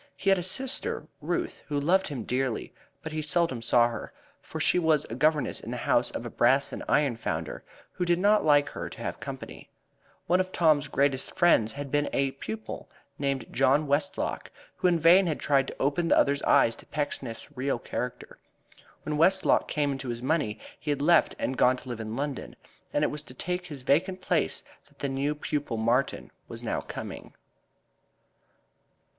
He 0.17 0.31
had 0.31 0.39
a 0.39 0.41
sister 0.41 1.05
Ruth 1.21 1.61
who 1.67 1.79
loved 1.79 2.07
him 2.07 2.23
dearly, 2.23 2.73
but 3.03 3.11
he 3.11 3.21
seldom 3.21 3.61
saw 3.61 3.87
her, 3.89 4.11
for 4.41 4.59
she 4.59 4.79
was 4.79 5.05
a 5.05 5.13
governess 5.13 5.59
in 5.59 5.69
the 5.69 5.77
house 5.85 6.09
of 6.09 6.25
a 6.25 6.29
brass 6.31 6.73
and 6.73 6.83
iron 6.89 7.15
founder, 7.17 7.63
who 7.91 8.03
did 8.03 8.17
not 8.17 8.43
like 8.43 8.69
her 8.69 8.89
to 8.89 8.99
have 9.03 9.19
company. 9.19 9.69
One 10.25 10.39
of 10.39 10.51
Tom's 10.51 10.87
greatest 10.87 11.35
friends 11.35 11.73
had 11.73 11.91
been 11.91 12.09
a 12.13 12.31
pupil 12.31 12.89
named 13.19 13.45
John 13.51 13.85
Westlock, 13.85 14.49
who 14.77 14.87
in 14.87 14.97
vain 14.99 15.27
had 15.27 15.39
tried 15.39 15.67
to 15.67 15.75
open 15.79 16.07
the 16.07 16.17
other's 16.17 16.41
eyes 16.41 16.75
to 16.77 16.87
Pecksniff's 16.87 17.55
real 17.55 17.77
character. 17.77 18.39
When 19.03 19.19
Westlock 19.19 19.67
came 19.67 19.91
into 19.91 20.09
his 20.09 20.23
money 20.23 20.57
he 20.79 20.89
had 20.89 21.03
left 21.03 21.35
and 21.37 21.55
gone 21.55 21.77
to 21.77 21.89
live 21.89 21.99
in 21.99 22.15
London, 22.15 22.55
and 22.91 23.03
it 23.03 23.11
was 23.11 23.21
to 23.21 23.35
take 23.35 23.67
his 23.67 23.83
vacant 23.83 24.19
place 24.19 24.63
that 24.87 24.97
the 24.97 25.09
new 25.09 25.35
pupil 25.35 25.77
Martin 25.77 26.31
was 26.47 26.63
now 26.63 26.81
coming. 26.81 27.35